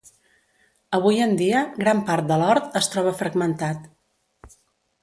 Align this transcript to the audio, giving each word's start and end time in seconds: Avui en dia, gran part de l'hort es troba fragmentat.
Avui 0.99 1.19
en 1.25 1.35
dia, 1.41 1.61
gran 1.83 2.01
part 2.09 2.33
de 2.33 2.39
l'hort 2.45 2.81
es 2.83 2.91
troba 2.95 3.17
fragmentat. 3.21 3.89